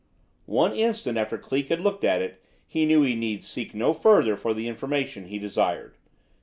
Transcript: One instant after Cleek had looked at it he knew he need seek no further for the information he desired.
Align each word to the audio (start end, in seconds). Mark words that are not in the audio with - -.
One 0.47 0.73
instant 0.73 1.19
after 1.19 1.37
Cleek 1.37 1.69
had 1.69 1.79
looked 1.79 2.03
at 2.03 2.23
it 2.23 2.41
he 2.65 2.87
knew 2.87 3.03
he 3.03 3.13
need 3.13 3.43
seek 3.43 3.75
no 3.75 3.93
further 3.93 4.35
for 4.35 4.51
the 4.51 4.67
information 4.67 5.27
he 5.27 5.37
desired. 5.37 5.95